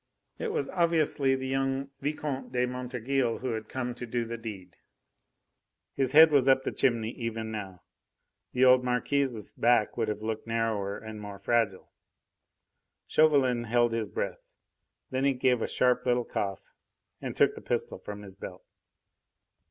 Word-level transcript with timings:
It 0.39 0.51
was 0.51 0.67
obviously 0.69 1.35
the 1.35 1.45
young 1.45 1.91
Vicomte 2.01 2.51
de 2.51 2.65
Montorgueil 2.65 3.37
who 3.37 3.49
had 3.53 3.69
come 3.69 3.93
to 3.93 4.07
do 4.07 4.25
the 4.25 4.35
deed. 4.35 4.75
His 5.93 6.11
head 6.13 6.31
was 6.31 6.47
up 6.47 6.63
the 6.63 6.71
chimney 6.71 7.11
even 7.11 7.51
now. 7.51 7.83
The 8.51 8.65
old 8.65 8.83
Marquis's 8.83 9.51
back 9.51 9.97
would 9.97 10.07
have 10.07 10.23
looked 10.23 10.47
narrower 10.47 10.97
and 10.97 11.21
more 11.21 11.37
fragile. 11.37 11.91
Chauvelin 13.05 13.65
held 13.65 13.93
his 13.93 14.09
breath; 14.09 14.47
then 15.11 15.23
he 15.23 15.33
gave 15.33 15.61
a 15.61 15.67
sharp 15.67 16.03
little 16.07 16.25
cough, 16.25 16.63
and 17.21 17.37
took 17.37 17.53
the 17.53 17.61
pistol 17.61 17.99
from 17.99 18.23
his 18.23 18.33
belt. 18.33 18.65